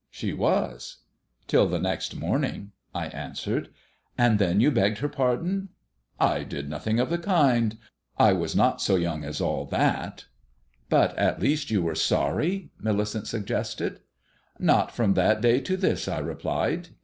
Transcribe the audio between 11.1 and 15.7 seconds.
at least, you were sorry?" Millicent suggested. "Not from that day